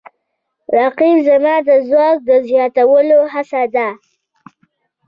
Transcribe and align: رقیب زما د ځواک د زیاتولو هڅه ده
رقیب 0.77 1.17
زما 1.27 1.55
د 1.67 1.69
ځواک 1.87 2.17
د 2.29 2.29
زیاتولو 2.47 3.19
هڅه 3.33 3.63
ده 3.75 3.89